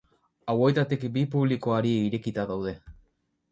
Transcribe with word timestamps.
Hauetatik 0.53 1.05
bi 1.17 1.23
publikoari 1.35 1.93
irekita 2.09 2.49
daude. 2.55 2.77